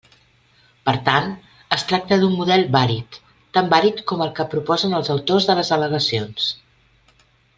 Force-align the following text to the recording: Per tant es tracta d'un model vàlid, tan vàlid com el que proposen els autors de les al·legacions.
Per 0.87 0.93
tant 1.09 1.27
es 1.77 1.83
tracta 1.91 2.17
d'un 2.23 2.33
model 2.39 2.63
vàlid, 2.77 3.19
tan 3.57 3.69
vàlid 3.75 4.01
com 4.13 4.25
el 4.27 4.33
que 4.39 4.47
proposen 4.55 4.97
els 5.01 5.13
autors 5.17 5.47
de 5.51 5.59
les 5.61 5.73
al·legacions. 5.79 6.49